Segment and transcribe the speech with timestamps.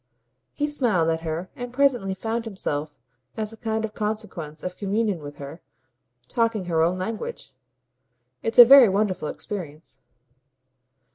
[0.51, 2.97] He smiled at her and presently found himself,
[3.37, 5.61] as a kind of consequence of communion with her,
[6.27, 7.53] talking her own language.
[8.41, 9.99] "It's a very wonderful experience."